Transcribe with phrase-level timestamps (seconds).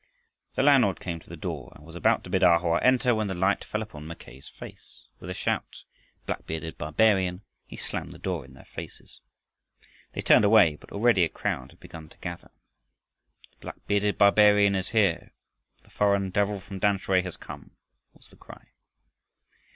[0.55, 3.27] The landlord came to the door and was about to bid A Hoa enter, when
[3.27, 5.05] the light fell upon Mackay's face.
[5.19, 5.83] With a shout,
[6.25, 9.21] "Black bearded barbarian!" he slammed the door in their faces.
[10.13, 12.49] They turned away, but already a crowd had begun to gather.
[13.51, 15.33] "The black bearded barbarian is here!
[15.83, 17.75] The foreign devil from Tamsui has come!"
[18.15, 18.69] was the cry.